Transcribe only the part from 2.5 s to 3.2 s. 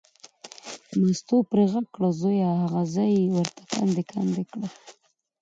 هغه ځای